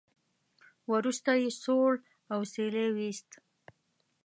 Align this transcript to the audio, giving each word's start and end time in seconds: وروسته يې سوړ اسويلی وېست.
وروسته 0.91 1.31
يې 1.41 1.49
سوړ 1.63 1.91
اسويلی 2.33 2.87
وېست. 2.95 3.29